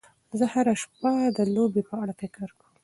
[0.37, 2.73] زه هره شپه د لوبې په اړه فکر کوم.